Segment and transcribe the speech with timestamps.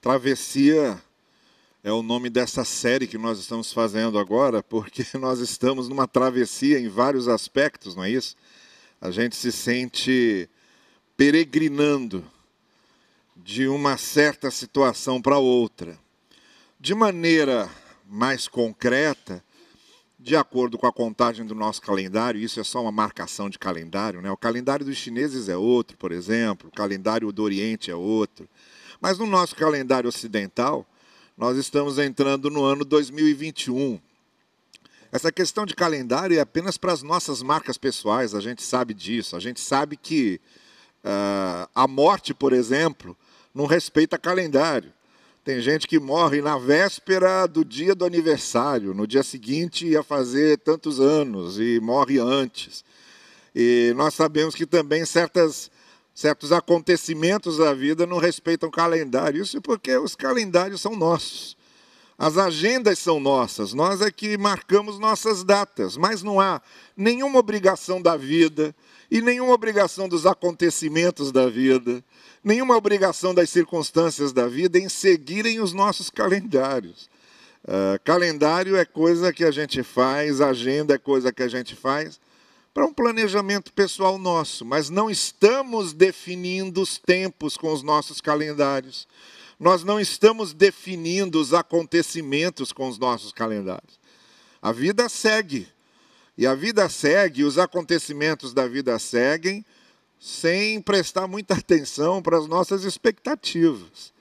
[0.00, 1.00] Travessia
[1.82, 6.78] é o nome dessa série que nós estamos fazendo agora, porque nós estamos numa travessia
[6.78, 8.36] em vários aspectos, não é isso?
[9.00, 10.48] A gente se sente
[11.16, 12.24] peregrinando
[13.36, 15.98] de uma certa situação para outra.
[16.80, 17.70] De maneira
[18.04, 19.42] mais concreta,
[20.18, 24.20] de acordo com a contagem do nosso calendário, isso é só uma marcação de calendário,
[24.20, 24.30] né?
[24.30, 28.48] O calendário dos chineses é outro, por exemplo, o calendário do Oriente é outro.
[29.00, 30.86] Mas no nosso calendário ocidental,
[31.36, 34.00] nós estamos entrando no ano 2021.
[35.12, 39.36] Essa questão de calendário é apenas para as nossas marcas pessoais, a gente sabe disso.
[39.36, 40.40] A gente sabe que
[41.04, 43.16] uh, a morte, por exemplo,
[43.54, 44.92] não respeita calendário.
[45.44, 50.58] Tem gente que morre na véspera do dia do aniversário, no dia seguinte ia fazer
[50.58, 52.84] tantos anos e morre antes.
[53.54, 55.70] E nós sabemos que também certas
[56.16, 59.42] certos acontecimentos da vida não respeitam calendário.
[59.42, 61.54] Isso porque os calendários são nossos.
[62.18, 66.62] As agendas são nossas, nós é que marcamos nossas datas, mas não há
[66.96, 68.74] nenhuma obrigação da vida
[69.10, 72.02] e nenhuma obrigação dos acontecimentos da vida,
[72.42, 77.10] nenhuma obrigação das circunstâncias da vida em seguirem os nossos calendários.
[77.62, 82.18] Uh, calendário é coisa que a gente faz, agenda é coisa que a gente faz,
[82.76, 89.08] para um planejamento pessoal nosso, mas não estamos definindo os tempos com os nossos calendários.
[89.58, 93.98] Nós não estamos definindo os acontecimentos com os nossos calendários.
[94.60, 95.66] A vida segue.
[96.36, 99.64] E a vida segue, os acontecimentos da vida seguem,
[100.20, 104.12] sem prestar muita atenção para as nossas expectativas.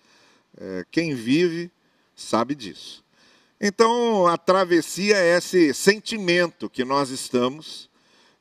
[0.57, 1.69] É, quem vive
[2.15, 3.03] sabe disso.
[3.59, 7.93] Então, a travessia é esse sentimento que nós estamos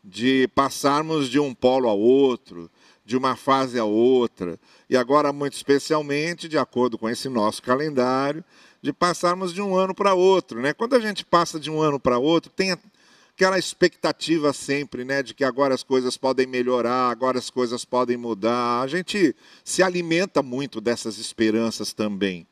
[0.05, 2.71] de passarmos de um polo a outro,
[3.07, 8.45] de uma fase a outra, e agora, muito especialmente, de acordo com esse nosso calendário,
[8.83, 10.61] de passarmos de um ano para outro.
[10.61, 10.75] Né?
[10.75, 12.77] Quando a gente passa de um ano para outro, tem
[13.35, 18.17] aquela expectativa sempre né, de que agora as coisas podem melhorar, agora as coisas podem
[18.17, 18.83] mudar.
[18.83, 19.35] A gente
[19.65, 22.47] se alimenta muito dessas esperanças também.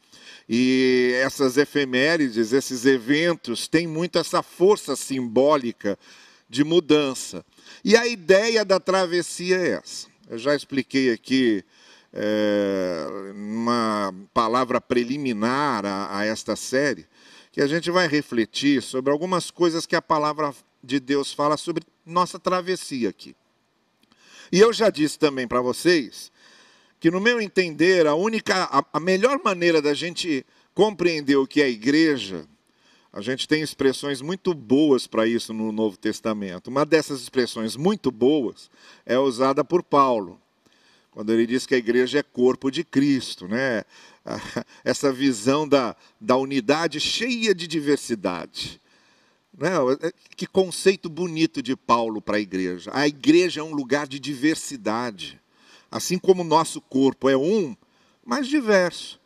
[0.48, 5.98] E essas efemérides, esses eventos, têm muito essa força simbólica
[6.52, 7.42] de mudança.
[7.82, 10.06] E a ideia da travessia é essa.
[10.28, 11.64] Eu já expliquei aqui
[12.12, 17.06] é, uma palavra preliminar a, a esta série,
[17.50, 20.54] que a gente vai refletir sobre algumas coisas que a palavra
[20.84, 23.34] de Deus fala sobre nossa travessia aqui.
[24.52, 26.30] E eu já disse também para vocês
[27.00, 31.62] que, no meu entender, a única, a, a melhor maneira da gente compreender o que
[31.62, 32.46] é igreja
[33.12, 36.68] a gente tem expressões muito boas para isso no Novo Testamento.
[36.68, 38.70] Uma dessas expressões muito boas
[39.04, 40.40] é usada por Paulo,
[41.10, 43.84] quando ele diz que a igreja é corpo de Cristo, né?
[44.82, 48.80] Essa visão da, da unidade cheia de diversidade.
[49.58, 49.72] Né?
[50.34, 52.90] Que conceito bonito de Paulo para a igreja.
[52.94, 55.38] A igreja é um lugar de diversidade.
[55.90, 57.76] Assim como o nosso corpo é um,
[58.24, 59.20] mas diverso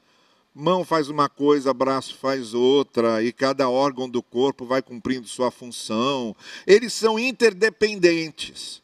[0.58, 5.50] mão faz uma coisa, braço faz outra, e cada órgão do corpo vai cumprindo sua
[5.50, 6.34] função.
[6.66, 8.82] Eles são interdependentes.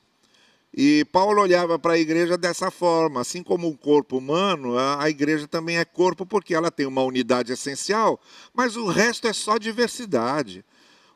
[0.74, 5.48] E Paulo olhava para a igreja dessa forma, assim como o corpo humano, a igreja
[5.48, 8.20] também é corpo porque ela tem uma unidade essencial,
[8.52, 10.62] mas o resto é só diversidade.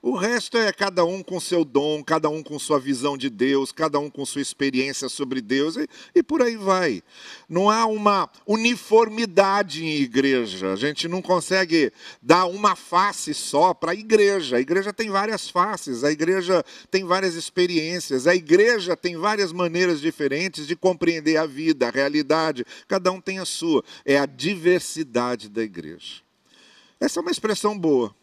[0.03, 3.73] O resto é cada um com seu dom, cada um com sua visão de Deus,
[3.73, 7.03] cada um com sua experiência sobre Deus e, e, por aí vai.
[7.49, 10.73] Não há uma uniformidade em igreja.
[10.73, 11.93] A gente não consegue
[12.23, 14.57] dar uma face só para a igreja.
[14.57, 20.01] A igreja tem várias faces, a igreja tem várias experiências, a igreja tem várias maneiras
[20.01, 22.65] diferentes de compreender a vida, a realidade.
[22.87, 23.83] Cada um tem a sua.
[24.05, 26.23] É a diversidade da igreja.
[27.01, 28.15] Essa é uma expressão boa.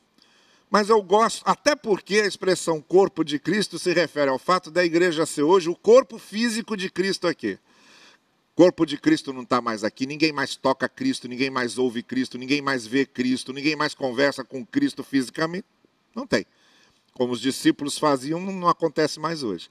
[0.73, 4.83] Mas eu gosto, até porque a expressão corpo de Cristo se refere ao fato da
[4.83, 7.59] igreja ser hoje o corpo físico de Cristo aqui.
[8.55, 12.39] Corpo de Cristo não está mais aqui, ninguém mais toca Cristo, ninguém mais ouve Cristo,
[12.39, 15.67] ninguém mais vê Cristo, ninguém mais conversa com Cristo fisicamente.
[16.15, 16.43] Não tem.
[17.13, 19.69] Como os discípulos faziam, não acontece mais hoje.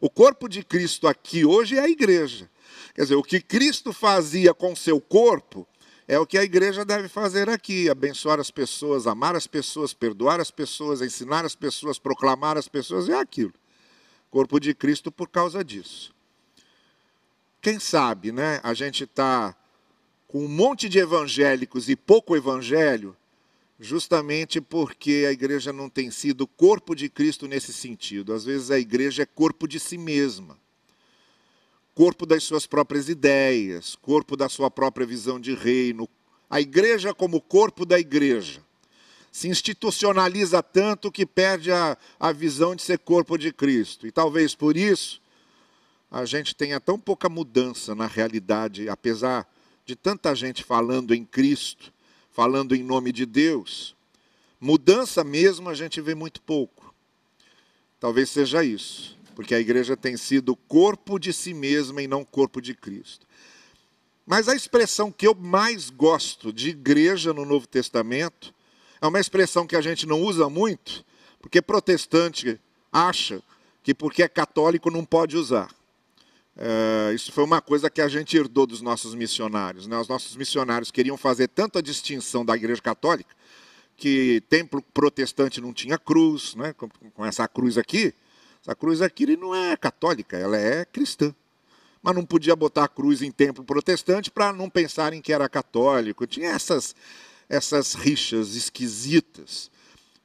[0.00, 2.50] O corpo de Cristo aqui hoje é a igreja.
[2.92, 5.64] Quer dizer, o que Cristo fazia com seu corpo,
[6.10, 10.40] é o que a igreja deve fazer aqui: abençoar as pessoas, amar as pessoas, perdoar
[10.40, 13.54] as pessoas, ensinar as pessoas, proclamar as pessoas, é aquilo.
[14.28, 16.12] Corpo de Cristo por causa disso.
[17.62, 18.58] Quem sabe, né?
[18.64, 19.54] A gente está
[20.26, 23.16] com um monte de evangélicos e pouco evangelho,
[23.78, 28.32] justamente porque a igreja não tem sido corpo de Cristo nesse sentido.
[28.32, 30.59] Às vezes a igreja é corpo de si mesma
[32.00, 36.08] corpo das suas próprias ideias, corpo da sua própria visão de reino,
[36.48, 38.62] A igreja como corpo da igreja.
[39.30, 44.06] Se institucionaliza tanto que perde a, a visão de ser corpo de Cristo.
[44.06, 45.20] E talvez por isso
[46.10, 49.46] a gente tenha tão pouca mudança na realidade, apesar
[49.84, 51.92] de tanta gente falando em Cristo,
[52.32, 53.94] falando em nome de Deus.
[54.58, 56.94] Mudança mesmo a gente vê muito pouco.
[58.00, 62.60] Talvez seja isso, porque a igreja tem sido corpo de si mesma e não corpo
[62.60, 63.26] de Cristo.
[64.26, 68.52] Mas a expressão que eu mais gosto de igreja no Novo Testamento
[69.00, 71.02] é uma expressão que a gente não usa muito,
[71.40, 72.60] porque protestante
[72.92, 73.42] acha
[73.82, 75.74] que porque é católico não pode usar.
[76.54, 79.86] É, isso foi uma coisa que a gente herdou dos nossos missionários.
[79.86, 79.96] Né?
[79.96, 83.34] Os nossos missionários queriam fazer tanto a distinção da Igreja Católica
[83.96, 86.74] que templo protestante não tinha cruz, né?
[86.74, 88.12] com essa cruz aqui.
[88.62, 91.34] Essa cruz aqui não é católica, ela é cristã.
[92.02, 96.26] Mas não podia botar a cruz em templo protestante para não pensarem que era católico.
[96.26, 96.94] Tinha essas,
[97.48, 99.70] essas rixas esquisitas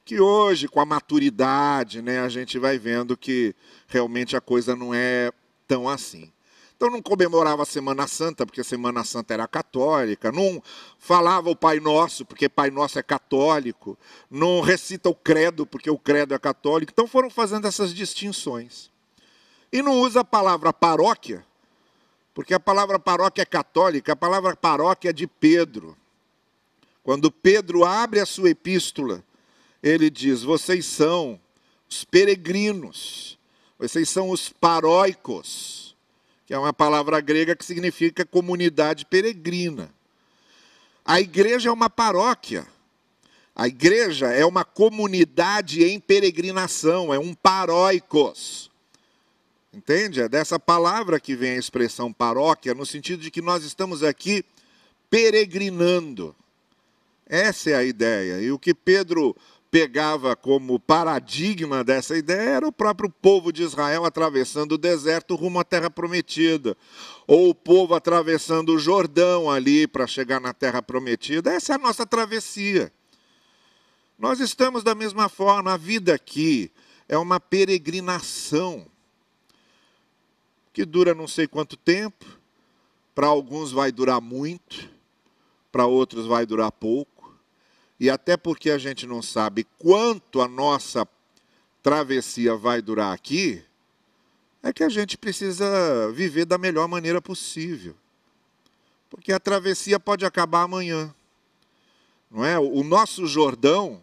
[0.06, 3.52] que hoje, com a maturidade, né, a gente vai vendo que
[3.88, 5.32] realmente a coisa não é
[5.66, 6.32] tão assim.
[6.76, 10.62] Então não comemorava a Semana Santa, porque a Semana Santa era católica, não
[10.98, 13.98] falava o Pai Nosso, porque Pai Nosso é católico,
[14.30, 16.92] não recita o credo, porque o credo é católico.
[16.92, 18.90] Então foram fazendo essas distinções.
[19.72, 21.46] E não usa a palavra paróquia,
[22.34, 25.96] porque a palavra paróquia é católica, a palavra paróquia é de Pedro.
[27.02, 29.24] Quando Pedro abre a sua epístola,
[29.82, 31.40] ele diz: Vocês são
[31.88, 33.38] os peregrinos,
[33.78, 35.85] vocês são os paróicos
[36.46, 39.90] que é uma palavra grega que significa comunidade peregrina.
[41.04, 42.64] A igreja é uma paróquia.
[43.54, 48.70] A igreja é uma comunidade em peregrinação, é um paróicos.
[49.72, 50.20] Entende?
[50.20, 54.44] É dessa palavra que vem a expressão paróquia, no sentido de que nós estamos aqui
[55.10, 56.34] peregrinando.
[57.26, 58.40] Essa é a ideia.
[58.40, 59.34] E o que Pedro
[59.76, 65.60] pegava como paradigma dessa ideia era o próprio povo de Israel atravessando o deserto rumo
[65.60, 66.74] à terra prometida,
[67.26, 71.52] ou o povo atravessando o Jordão ali para chegar na terra prometida.
[71.52, 72.90] Essa é a nossa travessia.
[74.18, 76.72] Nós estamos da mesma forma, a vida aqui
[77.06, 78.86] é uma peregrinação
[80.72, 82.24] que dura não sei quanto tempo,
[83.14, 84.88] para alguns vai durar muito,
[85.70, 87.15] para outros vai durar pouco
[87.98, 91.06] e até porque a gente não sabe quanto a nossa
[91.82, 93.62] travessia vai durar aqui,
[94.62, 97.94] é que a gente precisa viver da melhor maneira possível.
[99.08, 101.14] Porque a travessia pode acabar amanhã.
[102.30, 102.58] Não é?
[102.58, 104.02] O nosso Jordão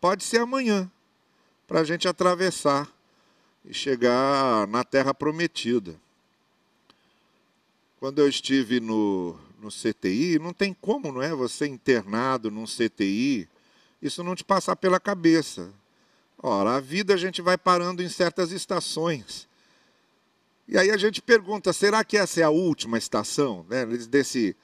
[0.00, 0.90] pode ser amanhã,
[1.68, 2.88] para a gente atravessar
[3.64, 5.94] e chegar na terra prometida.
[8.00, 11.32] Quando eu estive no, no CTI, não tem como, não é?
[11.34, 13.48] Você internado num CTI,
[14.02, 15.72] isso não te passar pela cabeça.
[16.42, 19.48] Ora, a vida a gente vai parando em certas estações.
[20.66, 24.56] E aí a gente pergunta, será que essa é a última estação né, desse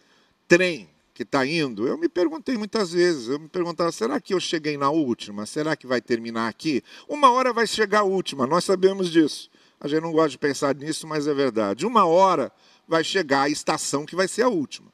[0.48, 1.86] trem que está indo?
[1.86, 5.46] Eu me perguntei muitas vezes, eu me perguntava, será que eu cheguei na última?
[5.46, 6.82] Será que vai terminar aqui?
[7.08, 9.48] Uma hora vai chegar a última, nós sabemos disso.
[9.80, 11.86] A gente não gosta de pensar nisso, mas é verdade.
[11.86, 12.50] Uma hora
[12.88, 14.90] vai chegar a estação que vai ser a última.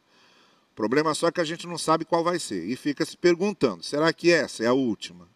[0.74, 3.16] O problema só é que a gente não sabe qual vai ser e fica se
[3.16, 5.28] perguntando: será que essa é a última?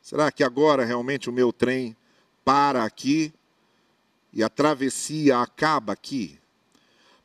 [0.00, 1.94] Será que agora realmente o meu trem
[2.42, 3.30] para aqui
[4.32, 6.38] e a travessia acaba aqui?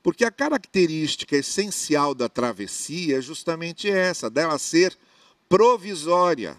[0.04, 4.98] Porque a característica essencial da travessia é justamente essa, dela ser
[5.48, 6.58] provisória,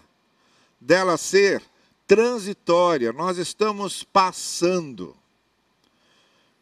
[0.81, 1.61] dela ser
[2.07, 3.13] transitória.
[3.13, 5.15] Nós estamos passando.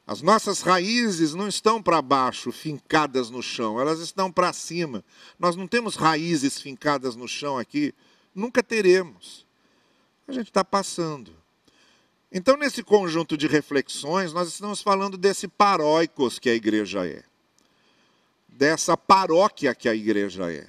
[0.08, 5.04] As nossas raízes não estão para baixo, fincadas no chão, elas estão para cima.
[5.40, 7.94] Nós não temos raízes fincadas no chão aqui,
[8.34, 9.48] nunca teremos.
[10.28, 11.32] A gente está passando.
[12.32, 17.24] Então, nesse conjunto de reflexões, nós estamos falando desse paróicos que a igreja é,
[18.48, 20.68] dessa paróquia que a igreja é,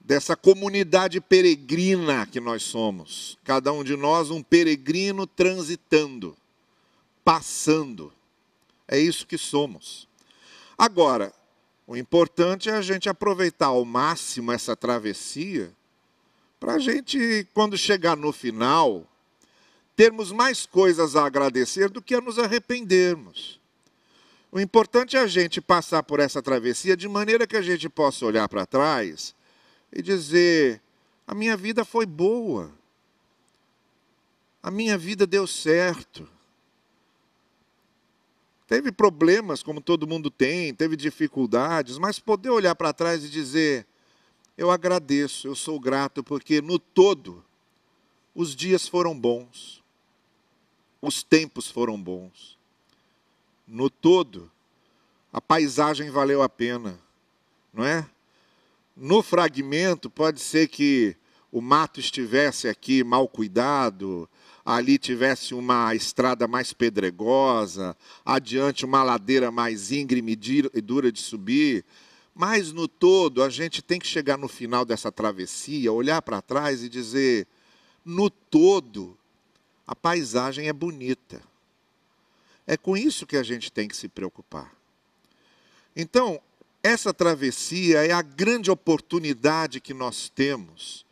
[0.00, 3.36] dessa comunidade peregrina que nós somos.
[3.44, 6.34] Cada um de nós um peregrino transitando,
[7.22, 8.12] passando
[8.88, 10.08] é isso que somos.
[10.76, 11.32] Agora,
[11.86, 15.72] o importante é a gente aproveitar ao máximo essa travessia
[16.58, 19.06] para a gente, quando chegar no final,
[19.94, 23.60] termos mais coisas a agradecer do que a nos arrependermos.
[24.50, 28.24] O importante é a gente passar por essa travessia de maneira que a gente possa
[28.24, 29.34] olhar para trás
[29.92, 30.80] e dizer:
[31.26, 32.72] a minha vida foi boa,
[34.62, 36.28] a minha vida deu certo.
[38.68, 43.86] Teve problemas, como todo mundo tem, teve dificuldades, mas poder olhar para trás e dizer:
[44.58, 47.42] eu agradeço, eu sou grato, porque no todo
[48.34, 49.82] os dias foram bons,
[51.00, 52.58] os tempos foram bons.
[53.66, 54.50] No todo,
[55.32, 57.00] a paisagem valeu a pena,
[57.72, 58.06] não é?
[58.94, 61.16] No fragmento, pode ser que
[61.50, 64.28] o mato estivesse aqui mal cuidado,
[64.68, 70.38] ali tivesse uma estrada mais pedregosa, adiante uma ladeira mais íngreme
[70.74, 71.82] e dura de subir.
[72.34, 76.84] Mas no todo, a gente tem que chegar no final dessa travessia, olhar para trás
[76.84, 77.46] e dizer:
[78.04, 79.16] no todo,
[79.86, 81.40] a paisagem é bonita.
[82.66, 84.70] É com isso que a gente tem que se preocupar.
[85.96, 86.38] Então,
[86.82, 91.07] essa travessia é a grande oportunidade que nós temos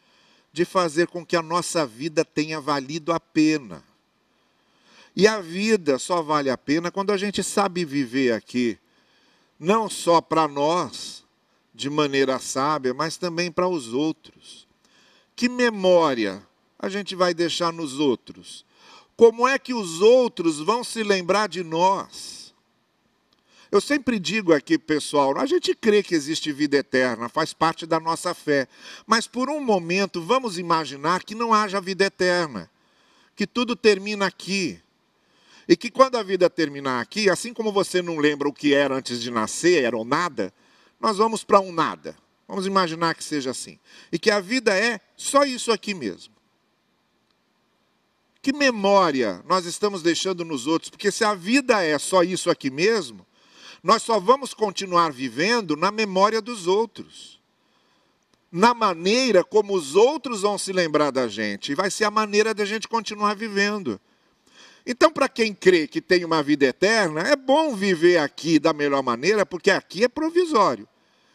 [0.57, 3.85] de fazer com que a nossa vida tenha valido a pena.
[5.15, 8.79] E a vida só vale a pena quando a gente sabe viver aqui,
[9.61, 11.23] não só para nós,
[11.75, 14.67] de maneira sábia, mas também para os outros.
[15.37, 16.43] Que memória
[16.79, 18.65] a gente vai deixar nos outros?
[19.15, 22.46] Como é que os outros vão se lembrar de nós?
[23.77, 28.01] Eu sempre digo aqui, pessoal, a gente crê que existe vida eterna, faz parte da
[28.01, 28.67] nossa fé.
[29.07, 32.71] Mas por um momento, vamos imaginar que não haja vida eterna,
[33.35, 34.81] que tudo termina aqui.
[35.69, 38.95] E que quando a vida terminar aqui, assim como você não lembra o que era
[38.95, 40.55] antes de nascer, era ou nada,
[40.99, 42.17] nós vamos para um nada.
[42.49, 43.79] Vamos imaginar que seja assim.
[44.11, 46.33] E que a vida é só isso aqui mesmo.
[48.41, 50.89] Que memória nós estamos deixando nos outros?
[50.89, 53.26] Porque se a vida é só isso aqui mesmo,
[53.87, 57.39] nós só vamos continuar vivendo na memória dos outros.
[58.51, 61.71] Na maneira como os outros vão se lembrar da gente.
[61.71, 64.01] E vai ser a maneira da gente continuar vivendo.
[64.85, 69.05] Então, para quem crê que tem uma vida eterna, é bom viver aqui da melhor
[69.05, 70.89] maneira, porque aqui é provisório.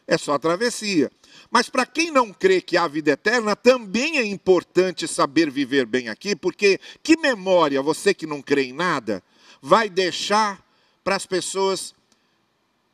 [0.05, 1.10] É só travessia.
[1.50, 6.10] Mas para quem não crê que há vida eterna, também é importante saber viver bem
[6.10, 9.24] aqui, porque que memória você que não crê em nada
[9.62, 10.62] vai deixar
[11.01, 11.96] para as pessoas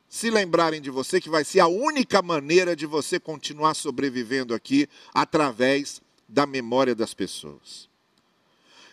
[0.10, 4.88] se lembrarem de você, que vai ser a única maneira de você continuar sobrevivendo aqui
[5.14, 7.90] através da memória das pessoas.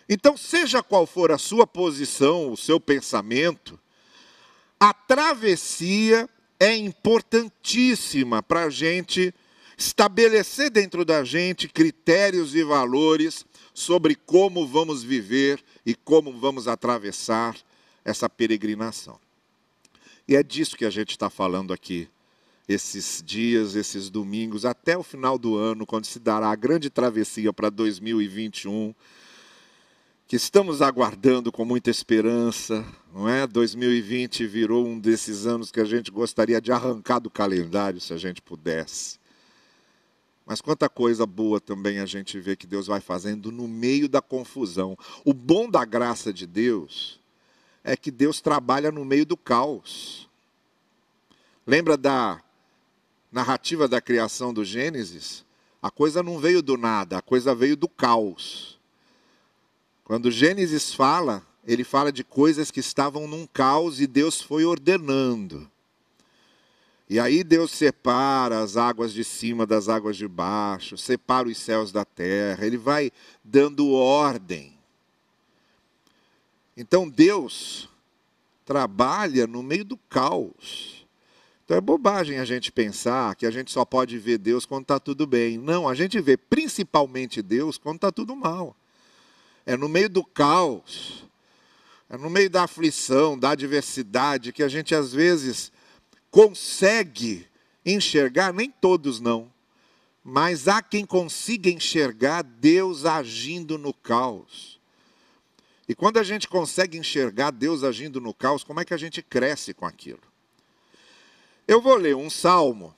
[0.07, 3.79] Então, seja qual for a sua posição, o seu pensamento,
[4.79, 6.29] a travessia
[6.59, 9.33] é importantíssima para a gente
[9.77, 17.55] estabelecer dentro da gente critérios e valores sobre como vamos viver e como vamos atravessar
[18.03, 19.24] essa peregrinação.
[20.27, 22.09] E é disso que a gente está falando aqui,
[22.67, 27.53] esses dias, esses domingos, até o final do ano, quando se dará a grande travessia
[27.53, 28.93] para 2021,
[30.27, 33.45] que estamos aguardando com muita esperança, não é?
[33.45, 38.17] 2020 virou um desses anos que a gente gostaria de arrancar do calendário, se a
[38.17, 39.19] gente pudesse.
[40.43, 44.21] Mas quanta coisa boa também a gente vê que Deus vai fazendo no meio da
[44.21, 44.97] confusão.
[45.23, 47.19] O bom da graça de Deus
[47.85, 50.27] é que Deus trabalha no meio do caos.
[51.67, 52.41] Lembra da
[53.31, 55.45] narrativa da criação do Gênesis?
[55.79, 58.79] A coisa não veio do nada, a coisa veio do caos.
[60.03, 65.69] Quando Gênesis fala, ele fala de coisas que estavam num caos e Deus foi ordenando.
[67.07, 71.91] E aí Deus separa as águas de cima das águas de baixo, separa os céus
[71.91, 73.11] da terra, ele vai
[73.43, 74.74] dando ordem.
[76.75, 77.89] Então Deus
[78.65, 81.05] trabalha no meio do caos.
[81.63, 84.99] Então é bobagem a gente pensar que a gente só pode ver Deus quando está
[84.99, 85.57] tudo bem.
[85.57, 88.75] Não, a gente vê principalmente Deus quando está tudo mal.
[89.65, 91.25] É no meio do caos,
[92.07, 95.71] é no meio da aflição, da adversidade, que a gente às vezes
[96.29, 97.47] consegue
[97.83, 99.51] enxergar, nem todos não,
[100.23, 104.79] mas há quem consiga enxergar Deus agindo no caos.
[105.87, 109.21] E quando a gente consegue enxergar Deus agindo no caos, como é que a gente
[109.21, 110.21] cresce com aquilo?
[111.67, 112.93] Eu vou ler um salmo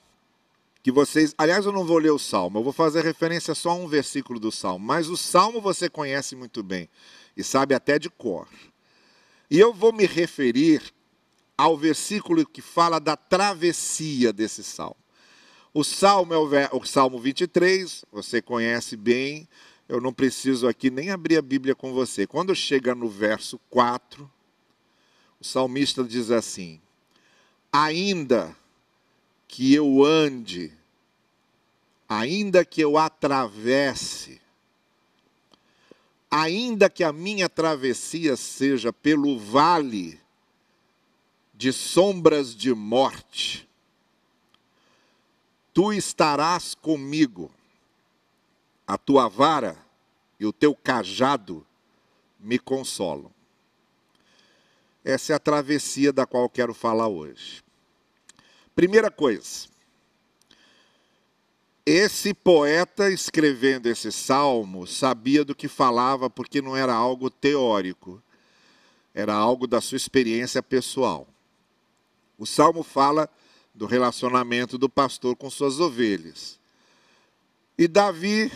[0.82, 3.74] que vocês, aliás, eu não vou ler o salmo, eu vou fazer referência só a
[3.74, 6.88] um versículo do salmo, mas o salmo você conhece muito bem
[7.36, 8.48] e sabe até de cor.
[9.50, 10.82] E eu vou me referir
[11.56, 14.96] ao versículo que fala da travessia desse salmo.
[15.74, 19.48] O salmo é o, o salmo 23, você conhece bem,
[19.88, 22.26] eu não preciso aqui nem abrir a Bíblia com você.
[22.26, 24.30] Quando chega no verso 4,
[25.40, 26.80] o salmista diz assim:
[27.72, 28.54] Ainda
[29.46, 30.72] que eu ande,
[32.06, 34.40] ainda que eu atravesse,
[36.30, 40.20] ainda que a minha travessia seja pelo vale
[41.54, 43.66] de sombras de morte,
[45.72, 47.50] tu estarás comigo,
[48.88, 49.76] a tua vara
[50.40, 51.66] e o teu cajado
[52.40, 53.30] me consolam.
[55.04, 57.62] Essa é a travessia da qual quero falar hoje.
[58.74, 59.68] Primeira coisa,
[61.84, 68.22] esse poeta escrevendo esse salmo sabia do que falava porque não era algo teórico,
[69.12, 71.28] era algo da sua experiência pessoal.
[72.38, 73.28] O salmo fala
[73.74, 76.58] do relacionamento do pastor com suas ovelhas.
[77.76, 78.50] E Davi,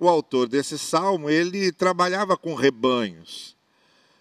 [0.00, 3.56] o autor desse salmo, ele trabalhava com rebanhos,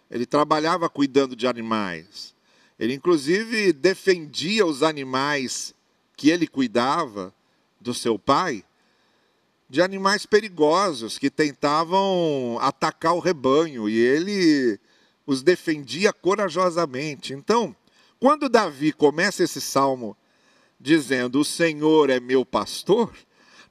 [0.10, 2.36] ele trabalhava cuidando de animais.
[2.80, 5.76] Ele, inclusive, defendia os animais
[6.16, 7.34] que ele cuidava
[7.80, 8.66] do seu pai
[9.70, 14.80] de animais perigosos que tentavam atacar o rebanho e ele
[15.26, 17.34] os defendia corajosamente.
[17.34, 17.76] Então,
[18.20, 20.18] quando Davi começa esse salmo
[20.80, 23.14] dizendo: O Senhor é meu pastor,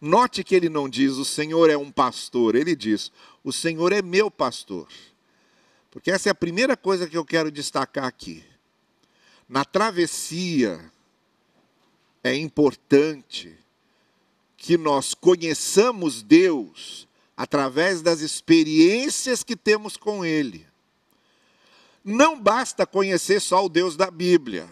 [0.01, 3.11] note que ele não diz: O Senhor é um pastor, ele diz:
[3.43, 4.89] O Senhor é meu pastor.
[5.91, 8.45] Porque essa é a primeira coisa que eu quero destacar aqui.
[9.49, 10.93] Na travessia,
[12.23, 13.57] é importante
[14.57, 20.67] que nós conheçamos Deus através das experiências que temos com Ele.
[22.05, 24.69] Não basta conhecer só o Deus da Bíblia.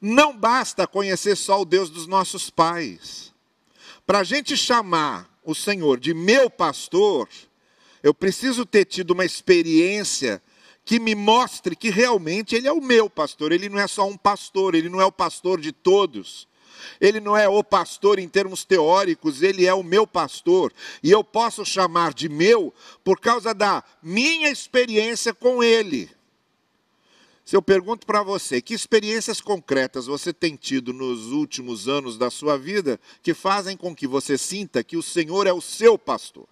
[0.00, 3.33] Não basta conhecer só o Deus dos nossos pais.
[4.06, 7.28] Para a gente chamar o Senhor de meu pastor,
[8.02, 10.42] eu preciso ter tido uma experiência
[10.84, 13.50] que me mostre que realmente Ele é o meu pastor.
[13.50, 16.46] Ele não é só um pastor, Ele não é o pastor de todos.
[17.00, 20.72] Ele não é o pastor em termos teóricos, ele é o meu pastor.
[21.02, 26.10] E eu posso chamar de meu por causa da minha experiência com ele.
[27.44, 32.30] Se eu pergunto para você, que experiências concretas você tem tido nos últimos anos da
[32.30, 36.48] sua vida que fazem com que você sinta que o Senhor é o seu pastor?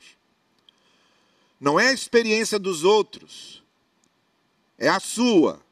[1.59, 3.63] Não é a experiência dos outros,
[4.77, 5.63] é a sua.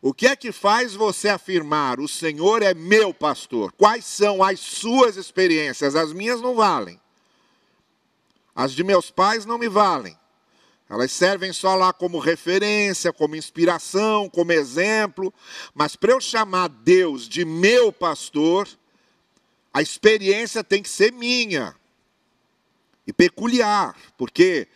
[0.00, 3.72] O que é que faz você afirmar, o Senhor é meu pastor?
[3.72, 5.96] Quais são as suas experiências?
[5.96, 7.00] As minhas não valem.
[8.54, 10.16] As de meus pais não me valem.
[10.88, 15.32] Elas servem só lá como referência, como inspiração, como exemplo.
[15.74, 18.68] Mas para eu chamar Deus de meu pastor,
[19.72, 21.74] a experiência tem que ser minha
[23.06, 24.68] e peculiar, porque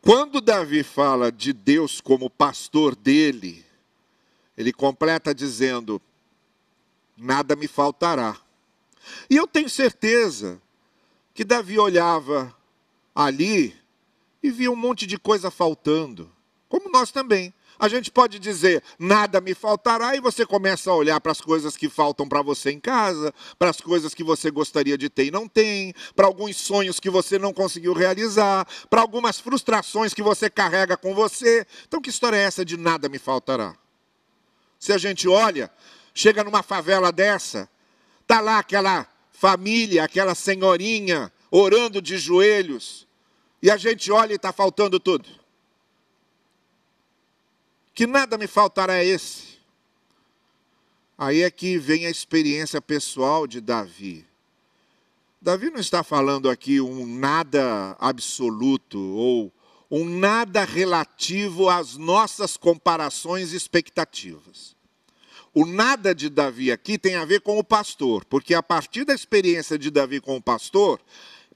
[0.00, 3.64] quando Davi fala de Deus como pastor dele,
[4.56, 6.00] ele completa dizendo:
[7.16, 8.36] Nada me faltará.
[9.28, 10.60] E eu tenho certeza
[11.34, 12.54] que Davi olhava
[13.14, 13.81] ali
[14.42, 16.30] e via um monte de coisa faltando,
[16.68, 17.54] como nós também.
[17.78, 21.76] A gente pode dizer, nada me faltará, e você começa a olhar para as coisas
[21.76, 25.30] que faltam para você em casa, para as coisas que você gostaria de ter e
[25.32, 30.48] não tem, para alguns sonhos que você não conseguiu realizar, para algumas frustrações que você
[30.48, 31.66] carrega com você.
[31.88, 33.74] Então, que história é essa de nada me faltará?
[34.78, 35.68] Se a gente olha,
[36.14, 37.68] chega numa favela dessa,
[38.28, 43.08] tá lá aquela família, aquela senhorinha orando de joelhos,
[43.62, 45.28] e a gente olha e está faltando tudo.
[47.94, 49.52] Que nada me faltará é esse.
[51.16, 54.26] Aí é que vem a experiência pessoal de Davi.
[55.40, 59.52] Davi não está falando aqui um nada absoluto ou
[59.90, 64.74] um nada relativo às nossas comparações e expectativas.
[65.54, 69.14] O nada de Davi aqui tem a ver com o pastor, porque a partir da
[69.14, 70.98] experiência de Davi com o pastor,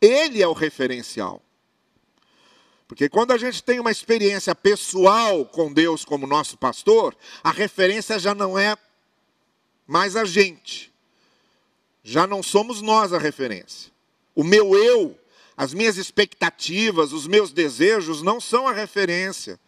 [0.00, 1.40] ele é o referencial.
[2.86, 8.18] Porque quando a gente tem uma experiência pessoal com Deus como nosso pastor, a referência
[8.18, 8.76] já não é
[9.86, 10.92] mais a gente.
[12.02, 13.90] Já não somos nós a referência.
[14.34, 15.18] O meu eu
[15.56, 19.58] as minhas expectativas, os meus desejos não são a referência.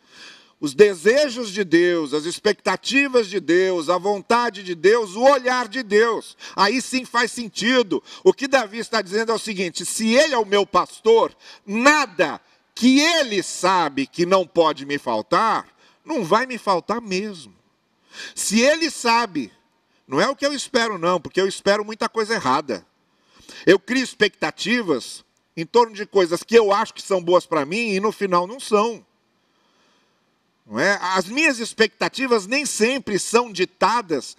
[0.61, 5.85] Os desejos de Deus, as expectativas de Deus, a vontade de Deus, o olhar de
[5.85, 6.37] Deus.
[6.55, 8.03] Aí sim faz sentido.
[8.25, 12.41] O que Davi está dizendo é o seguinte: se ele é o meu pastor, nada
[12.79, 15.67] que ele sabe que não pode me faltar,
[16.05, 17.53] não vai me faltar mesmo.
[18.37, 19.53] Se ele sabe,
[20.07, 22.87] não é o que eu espero, não, porque eu espero muita coisa errada.
[23.67, 25.25] Eu crio expectativas
[25.57, 28.47] em torno de coisas que eu acho que são boas para mim e no final
[28.47, 29.05] não são.
[30.65, 31.01] Não é?
[31.03, 34.37] As minhas expectativas nem sempre são ditadas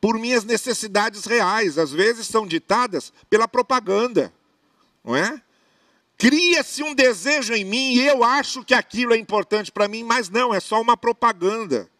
[0.00, 4.32] por minhas necessidades reais, às vezes são ditadas pela propaganda,
[5.04, 5.42] não é?
[6.18, 10.30] Cria-se um desejo em mim e eu acho que aquilo é importante para mim, mas
[10.30, 11.90] não, é só uma propaganda.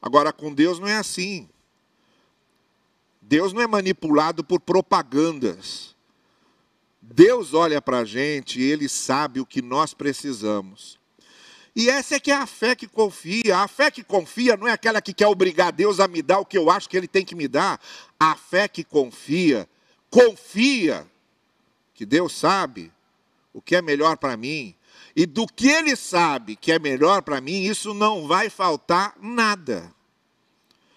[0.00, 1.48] Agora, com Deus não é assim.
[3.20, 5.96] Deus não é manipulado por propagandas.
[7.00, 11.00] Deus olha para a gente e Ele sabe o que nós precisamos.
[11.74, 13.58] E essa é que é a fé que confia.
[13.58, 16.46] A fé que confia não é aquela que quer obrigar Deus a me dar o
[16.46, 17.80] que eu acho que Ele tem que me dar.
[18.20, 19.68] A fé que confia,
[20.10, 21.06] confia
[22.02, 22.92] que Deus sabe
[23.52, 24.74] o que é melhor para mim.
[25.14, 29.94] E do que Ele sabe que é melhor para mim, isso não vai faltar nada.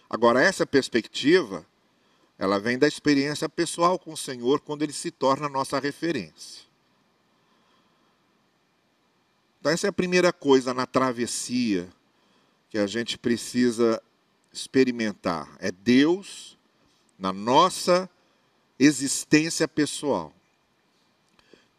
[0.10, 1.64] Agora, essa perspectiva,
[2.40, 6.64] ela vem da experiência pessoal com o Senhor quando Ele se torna nossa referência.
[9.60, 11.88] Então, essa é a primeira coisa na travessia
[12.68, 14.02] que a gente precisa
[14.52, 16.58] experimentar: é Deus
[17.20, 18.10] na nossa
[18.80, 20.35] existência pessoal.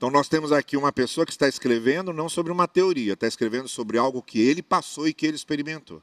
[0.07, 3.69] Então, nós temos aqui uma pessoa que está escrevendo não sobre uma teoria, está escrevendo
[3.69, 6.01] sobre algo que ele passou e que ele experimentou.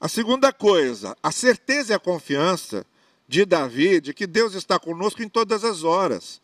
[0.00, 2.84] A segunda coisa, a certeza e a confiança
[3.28, 6.42] de Davi de que Deus está conosco em todas as horas.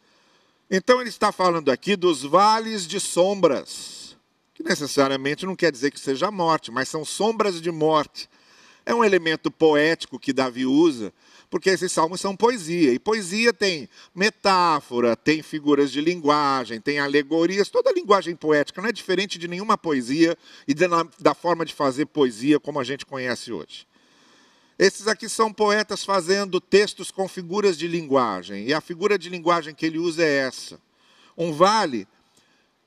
[0.70, 4.16] Então, ele está falando aqui dos vales de sombras
[4.54, 8.30] que necessariamente não quer dizer que seja morte, mas são sombras de morte.
[8.86, 11.12] É um elemento poético que Davi usa,
[11.50, 12.92] porque esses salmos são poesia.
[12.92, 18.88] E poesia tem metáfora, tem figuras de linguagem, tem alegorias, toda a linguagem poética não
[18.88, 23.52] é diferente de nenhuma poesia e da forma de fazer poesia como a gente conhece
[23.52, 23.86] hoje.
[24.78, 29.74] Esses aqui são poetas fazendo textos com figuras de linguagem, e a figura de linguagem
[29.74, 30.80] que ele usa é essa.
[31.36, 32.06] Um vale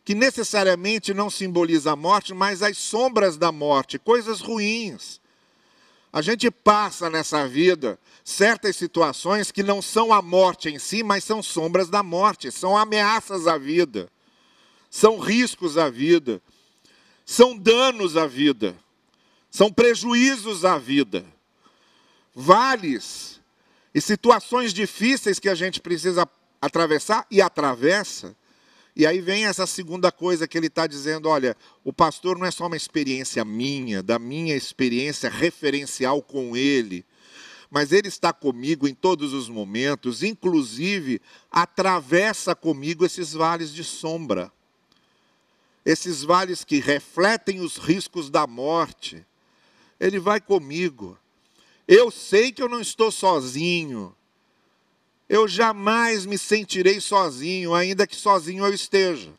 [0.06, 5.20] que necessariamente não simboliza a morte, mas as sombras da morte, coisas ruins.
[6.14, 11.24] A gente passa nessa vida certas situações que não são a morte em si, mas
[11.24, 14.10] são sombras da morte, são ameaças à vida,
[14.90, 16.42] são riscos à vida,
[17.26, 18.76] são danos à vida,
[19.50, 21.26] são prejuízos à vida,
[22.36, 23.40] vales
[23.96, 26.28] e situações difíceis que a gente precisa
[26.62, 28.36] atravessar e atravessa
[28.96, 32.52] e aí vem essa segunda coisa que ele está dizendo: olha, o pastor não é
[32.52, 37.06] só uma experiência minha, da minha experiência referencial com ele,
[37.70, 44.52] mas ele está comigo em todos os momentos, inclusive atravessa comigo esses vales de sombra,
[45.86, 49.26] esses vales que refletem os riscos da morte.
[50.00, 51.18] Ele vai comigo.
[51.88, 54.16] Eu sei que eu não estou sozinho.
[55.34, 59.32] Eu jamais me sentirei sozinho, ainda que sozinho eu esteja.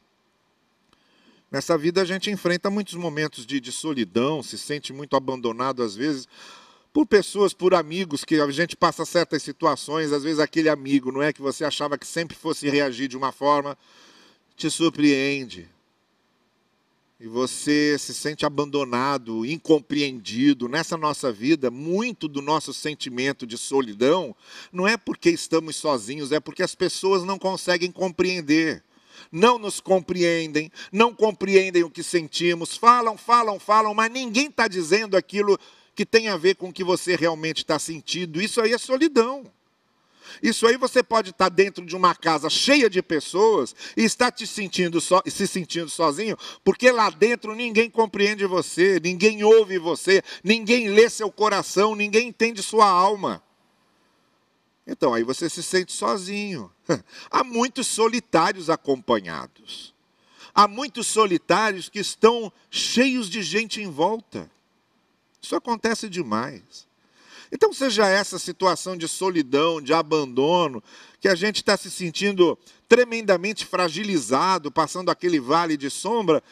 [1.51, 5.95] Nessa vida a gente enfrenta muitos momentos de, de solidão, se sente muito abandonado às
[5.95, 6.27] vezes
[6.95, 11.21] por pessoas, por amigos, que a gente passa certas situações, às vezes aquele amigo, não
[11.21, 13.77] é que você achava que sempre fosse reagir de uma forma,
[14.57, 15.69] te surpreende
[17.23, 24.35] e você se sente abandonado, incompreendido nessa nossa vida, muito do nosso sentimento de solidão
[24.73, 28.83] não é porque estamos sozinhos, é porque as pessoas não conseguem compreender.
[29.31, 35.17] Não nos compreendem, não compreendem o que sentimos, falam, falam, falam, mas ninguém está dizendo
[35.17, 35.57] aquilo
[35.95, 38.43] que tem a ver com o que você realmente está sentindo.
[38.43, 39.45] Isso aí é solidão.
[40.43, 44.47] Isso aí você pode estar dentro de uma casa cheia de pessoas e estar te
[44.47, 50.89] sentindo so, se sentindo sozinho, porque lá dentro ninguém compreende você, ninguém ouve você, ninguém
[50.89, 53.43] lê seu coração, ninguém entende sua alma.
[54.87, 56.71] Então aí você se sente sozinho.
[57.31, 59.95] Há muitos solitários acompanhados.
[60.55, 64.51] Há muitos solitários que estão cheios de gente em volta.
[65.41, 66.87] Isso acontece demais.
[67.55, 70.83] Então, seja essa situação de solidão, de abandono,
[71.21, 76.43] que a gente está se sentindo tremendamente fragilizado, passando aquele vale de sombra,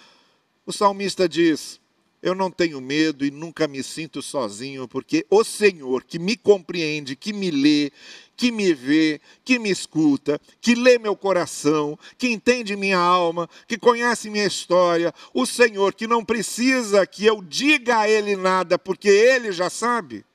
[0.66, 1.80] o salmista diz:
[2.22, 7.16] Eu não tenho medo e nunca me sinto sozinho, porque o Senhor que me compreende,
[7.16, 7.90] que me lê,
[8.36, 13.78] que me vê, que me escuta, que lê meu coração, que entende minha alma, que
[13.78, 19.08] conhece minha história, o Senhor que não precisa que eu diga a Ele nada, porque
[19.08, 20.26] Ele já sabe.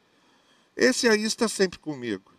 [0.75, 2.33] Esse aí está sempre comigo.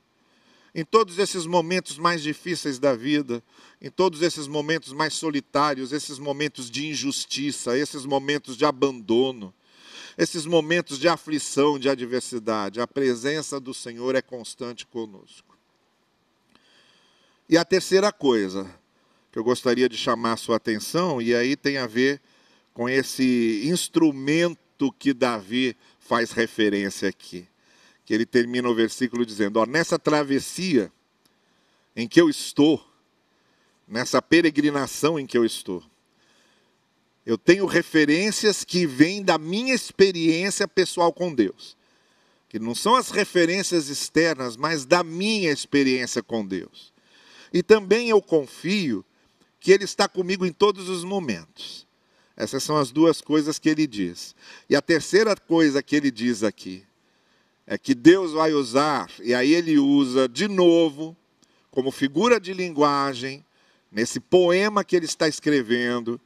[0.74, 3.42] Em todos esses momentos mais difíceis da vida,
[3.80, 9.54] em todos esses momentos mais solitários, esses momentos de injustiça, esses momentos de abandono,
[10.18, 15.56] esses momentos de aflição, de adversidade, a presença do Senhor é constante conosco.
[17.48, 18.70] E a terceira coisa
[19.32, 22.20] que eu gostaria de chamar a sua atenção, e aí tem a ver
[22.74, 27.46] com esse instrumento que Davi faz referência aqui
[28.06, 30.90] que ele termina o versículo dizendo: ó, nessa travessia
[31.94, 32.82] em que eu estou,
[33.86, 35.82] nessa peregrinação em que eu estou,
[37.26, 41.76] eu tenho referências que vêm da minha experiência pessoal com Deus.
[42.48, 46.92] que não são as referências externas, mas da minha experiência com Deus.
[47.52, 49.04] E também eu confio
[49.58, 51.84] que Ele está comigo em todos os momentos.
[52.36, 54.36] Essas são as duas coisas que ele diz.
[54.70, 56.84] E a terceira coisa que ele diz aqui
[57.66, 61.16] é que Deus vai usar, e aí ele usa de novo,
[61.70, 63.44] como figura de linguagem,
[63.90, 66.20] nesse poema que ele está escrevendo,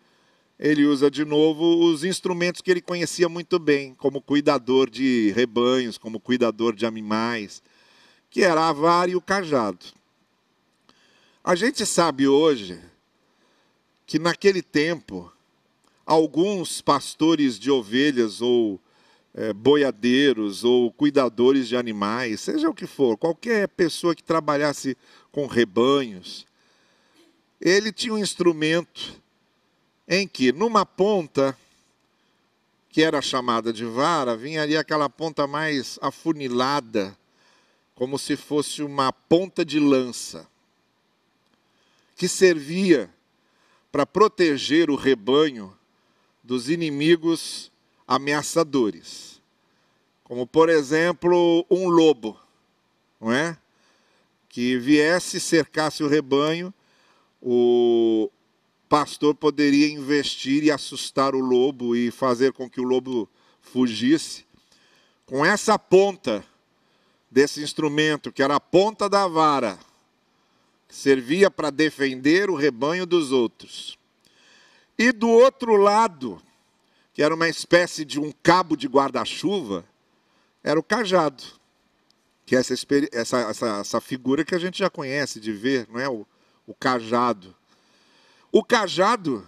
[0.59, 5.96] ele usa de novo os instrumentos que ele conhecia muito bem, como cuidador de rebanhos,
[5.96, 7.62] como cuidador de animais,
[8.29, 9.87] que era a vara e o cajado.
[11.42, 12.79] A gente sabe hoje
[14.07, 15.33] que naquele tempo,
[16.05, 18.79] alguns pastores de ovelhas ou
[19.35, 24.97] é, boiadeiros ou cuidadores de animais, seja o que for, qualquer pessoa que trabalhasse
[25.31, 26.47] com rebanhos,
[27.61, 29.21] ele tinha um instrumento
[30.09, 31.57] em que numa ponta,
[32.88, 37.16] que era chamada de vara, vinha ali aquela ponta mais afunilada,
[37.95, 40.49] como se fosse uma ponta de lança,
[42.16, 43.09] que servia
[43.93, 45.77] para proteger o rebanho
[46.43, 47.69] dos inimigos
[48.11, 49.40] ameaçadores.
[50.25, 52.37] Como, por exemplo, um lobo,
[53.20, 53.57] não é?
[54.51, 56.75] Que viesse cercasse o rebanho,
[57.40, 58.31] o,
[58.90, 63.29] pastor poderia investir e assustar o lobo e fazer com que o lobo
[63.62, 64.44] fugisse.
[65.25, 66.44] Com essa ponta
[67.31, 69.79] desse instrumento, que era a ponta da vara,
[70.88, 73.96] que servia para defender o rebanho dos outros.
[74.99, 76.42] E do outro lado,
[77.20, 79.85] que era uma espécie de um cabo de guarda-chuva,
[80.64, 81.44] era o cajado.
[82.46, 82.72] Que é essa,
[83.12, 86.09] essa, essa, essa, figura que a gente já conhece de ver, não é?
[86.09, 86.26] O,
[86.66, 87.54] o cajado.
[88.50, 89.46] O cajado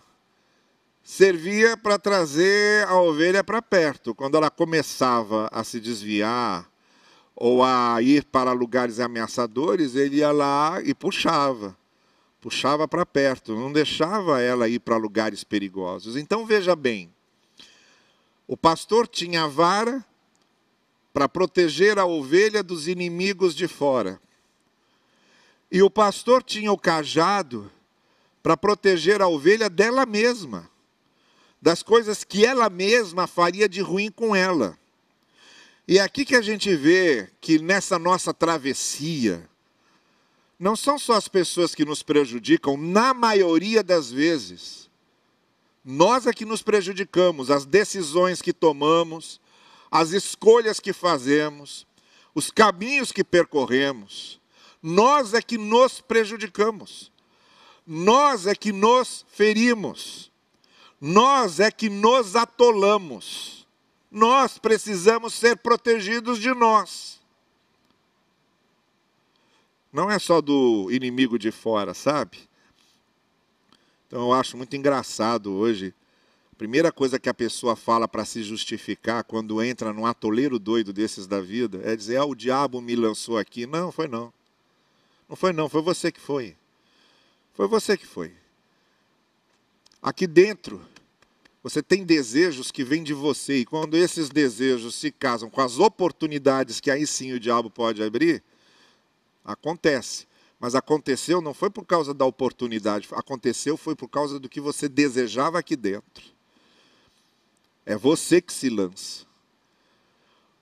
[1.02, 4.14] servia para trazer a ovelha para perto.
[4.14, 6.68] Quando ela começava a se desviar
[7.34, 11.74] ou a ir para lugares ameaçadores, ele ia lá e puxava.
[12.38, 16.18] Puxava para perto, não deixava ela ir para lugares perigosos.
[16.18, 17.10] Então veja bem:
[18.46, 20.04] o pastor tinha a vara
[21.12, 24.20] para proteger a ovelha dos inimigos de fora.
[25.70, 27.70] E o pastor tinha o cajado
[28.42, 30.68] para proteger a ovelha dela mesma,
[31.60, 34.76] das coisas que ela mesma faria de ruim com ela.
[35.86, 39.48] E é aqui que a gente vê que nessa nossa travessia,
[40.58, 44.88] não são só as pessoas que nos prejudicam, na maioria das vezes,
[45.84, 49.40] nós é que nos prejudicamos, as decisões que tomamos,
[49.90, 51.86] as escolhas que fazemos,
[52.34, 54.40] os caminhos que percorremos,
[54.82, 57.12] nós é que nos prejudicamos.
[57.86, 60.30] Nós é que nos ferimos,
[61.00, 63.66] nós é que nos atolamos,
[64.10, 67.20] nós precisamos ser protegidos de nós.
[69.92, 72.48] Não é só do inimigo de fora, sabe?
[74.12, 75.94] Então eu acho muito engraçado hoje.
[76.52, 80.92] A primeira coisa que a pessoa fala para se justificar quando entra num atoleiro doido
[80.92, 83.64] desses da vida é dizer: ah, o diabo me lançou aqui.
[83.64, 84.30] Não, foi não.
[85.26, 86.54] Não foi não, foi você que foi.
[87.54, 88.34] Foi você que foi.
[90.02, 90.84] Aqui dentro,
[91.62, 95.78] você tem desejos que vêm de você, e quando esses desejos se casam com as
[95.78, 98.42] oportunidades que aí sim o diabo pode abrir,
[99.42, 100.26] acontece.
[100.62, 104.88] Mas aconteceu não foi por causa da oportunidade, aconteceu foi por causa do que você
[104.88, 106.22] desejava aqui dentro.
[107.84, 109.26] É você que se lança.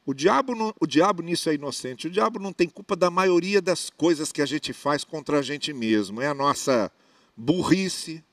[0.07, 2.07] O diabo, não, o diabo nisso é inocente.
[2.07, 5.43] O diabo não tem culpa da maioria das coisas que a gente faz contra a
[5.43, 6.23] gente mesmo.
[6.23, 6.91] É a nossa
[7.37, 8.25] burrice,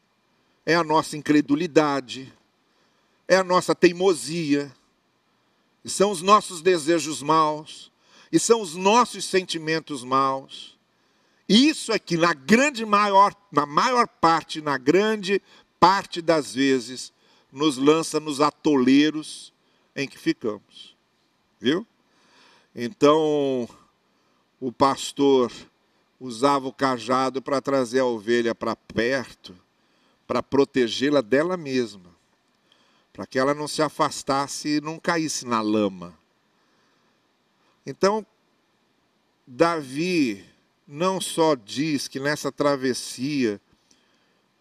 [0.65, 2.34] é a nossa incredulidade,
[3.27, 4.71] é a nossa teimosia,
[5.84, 7.91] são os nossos desejos maus,
[8.32, 10.76] e são os nossos sentimentos maus.
[11.47, 15.41] Isso é que na grande maior, na maior parte, na grande
[15.79, 17.13] parte das vezes,
[17.51, 19.53] nos lança nos atoleiros
[19.95, 20.95] em que ficamos.
[21.60, 21.88] Viu?
[22.75, 23.67] Então,
[24.60, 25.51] o pastor
[26.19, 29.55] usava o cajado para trazer a ovelha para perto,
[30.27, 32.13] para protegê-la dela mesma,
[33.13, 36.13] para que ela não se afastasse e não caísse na lama.
[37.86, 38.25] Então,
[39.45, 40.45] Davi
[40.88, 43.60] não só diz que nessa travessia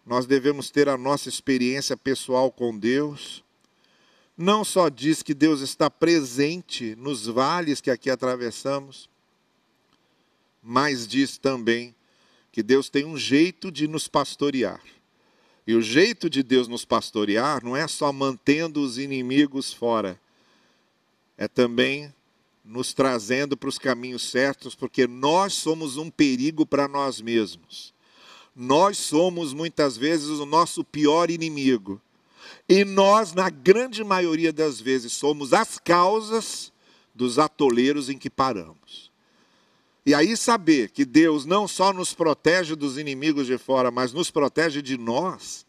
[0.05, 3.43] nós devemos ter a nossa experiência pessoal com Deus,
[4.37, 9.09] não só diz que Deus está presente nos vales que aqui atravessamos,
[10.61, 11.95] mas diz também
[12.51, 14.81] que Deus tem um jeito de nos pastorear.
[15.65, 20.19] E o jeito de Deus nos pastorear não é só mantendo os inimigos fora,
[21.37, 22.13] é também
[22.67, 27.93] nos trazendo para os caminhos certos, porque nós somos um perigo para nós mesmos.
[28.53, 32.01] Nós somos muitas vezes o nosso pior inimigo.
[32.67, 36.73] E nós, na grande maioria das vezes, somos as causas
[37.15, 39.11] dos atoleiros em que paramos.
[40.05, 44.29] E aí saber que Deus não só nos protege dos inimigos de fora, mas nos
[44.29, 45.65] protege de nós,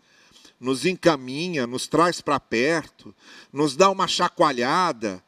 [0.60, 3.14] nos encaminha, nos traz para perto,
[3.52, 5.22] nos dá uma chacoalhada,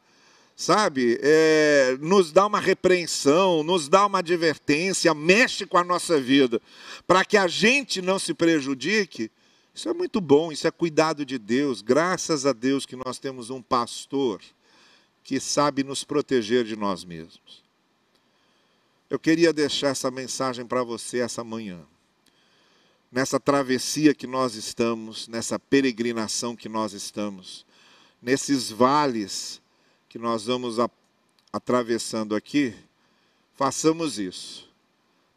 [0.61, 1.19] sabe?
[1.23, 6.61] É, nos dá uma repreensão, nos dá uma advertência, mexe com a nossa vida,
[7.07, 9.31] para que a gente não se prejudique.
[9.73, 11.81] Isso é muito bom, isso é cuidado de Deus.
[11.81, 14.39] Graças a Deus que nós temos um pastor
[15.23, 17.63] que sabe nos proteger de nós mesmos.
[19.09, 21.79] Eu queria deixar essa mensagem para você essa manhã.
[23.11, 27.65] Nessa travessia que nós estamos, nessa peregrinação que nós estamos,
[28.21, 29.60] nesses vales
[30.11, 30.89] que nós vamos a,
[31.53, 32.75] atravessando aqui,
[33.53, 34.69] façamos isso.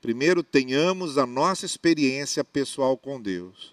[0.03, 3.73] Primeiro, tenhamos a nossa experiência pessoal com Deus.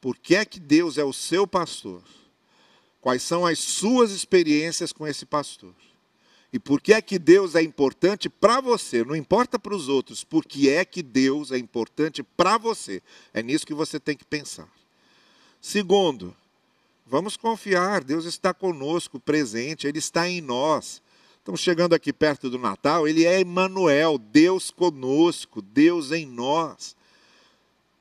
[0.00, 2.02] Por que é que Deus é o seu pastor?
[3.02, 5.74] Quais são as suas experiências com esse pastor?
[6.50, 9.04] E por que é que Deus é importante para você?
[9.04, 13.02] Não importa para os outros, por que é que Deus é importante para você?
[13.34, 14.72] É nisso que você tem que pensar.
[15.60, 16.34] Segundo,
[17.06, 21.02] Vamos confiar, Deus está conosco, presente, Ele está em nós.
[21.38, 26.96] Estamos chegando aqui perto do Natal, Ele é Emmanuel, Deus conosco, Deus em nós.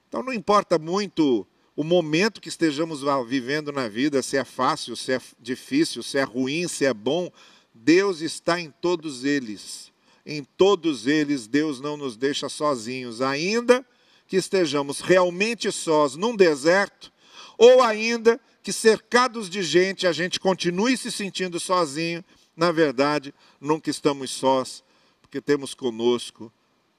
[0.08, 5.12] Então não importa muito o momento que estejamos vivendo na vida, se é fácil, se
[5.12, 7.30] é difícil, se é ruim, se é bom,
[7.74, 9.92] Deus está em todos eles.
[10.26, 13.86] Em todos eles, Deus não nos deixa sozinhos, ainda
[14.28, 17.12] que estejamos realmente sós num deserto,
[17.58, 22.24] ou ainda que cercados de gente a gente continue se sentindo sozinho,
[22.56, 24.82] na verdade, nunca estamos sós,
[25.22, 26.52] porque temos conosco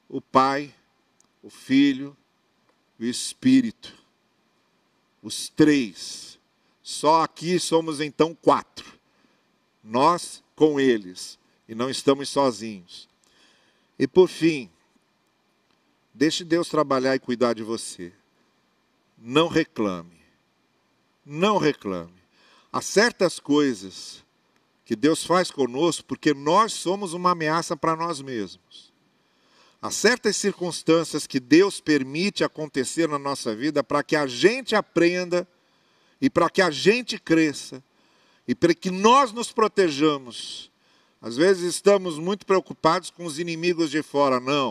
[0.07, 0.73] o Pai,
[1.41, 2.15] o Filho
[2.99, 3.93] e o Espírito.
[5.23, 6.37] Os três.
[6.83, 8.99] Só aqui somos então quatro.
[9.83, 11.39] Nós com eles.
[11.67, 13.09] E não estamos sozinhos.
[13.97, 14.69] E por fim,
[16.13, 18.13] deixe Deus trabalhar e cuidar de você.
[19.17, 20.14] Não reclame
[21.25, 22.13] não reclame.
[22.71, 24.23] Há certas coisas
[24.83, 28.93] que Deus faz conosco porque nós somos uma ameaça para nós mesmos.
[29.81, 35.47] Há certas circunstâncias que Deus permite acontecer na nossa vida para que a gente aprenda
[36.21, 37.83] e para que a gente cresça
[38.47, 40.71] e para que nós nos protejamos.
[41.21, 44.39] Às vezes estamos muito preocupados com os inimigos de fora.
[44.39, 44.69] Não.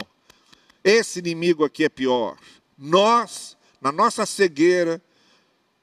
[0.83, 2.37] Esse inimigo aqui é pior.
[2.77, 5.03] Nós, na nossa cegueira,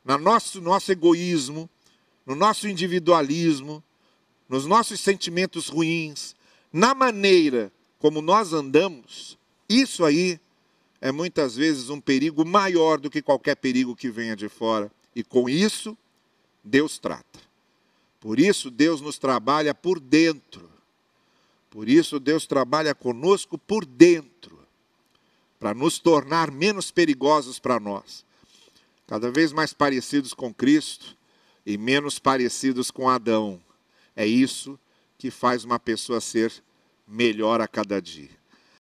[0.03, 1.69] no nosso, nosso egoísmo,
[2.25, 3.83] no nosso individualismo,
[4.49, 6.35] nos nossos sentimentos ruins,
[6.71, 9.37] na maneira como nós andamos,
[9.69, 10.39] isso aí
[10.99, 14.91] é muitas vezes um perigo maior do que qualquer perigo que venha de fora.
[15.15, 15.97] E com isso,
[16.63, 17.39] Deus trata.
[18.19, 20.69] Por isso, Deus nos trabalha por dentro.
[21.69, 24.59] Por isso, Deus trabalha conosco por dentro,
[25.59, 28.25] para nos tornar menos perigosos para nós
[29.11, 31.17] cada vez mais parecidos com Cristo
[31.65, 33.61] e menos parecidos com Adão.
[34.15, 34.79] É isso
[35.17, 36.49] que faz uma pessoa ser
[37.05, 38.29] melhor a cada dia.